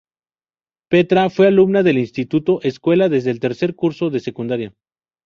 Petra 0.89 1.29
fue 1.29 1.45
alumna 1.45 1.83
del 1.83 1.99
Instituto-Escuela 1.99 3.07
desde 3.07 3.29
el 3.29 3.39
tercer 3.39 3.75
curso 3.75 4.09
de 4.09 4.19
secundaria. 4.19 4.73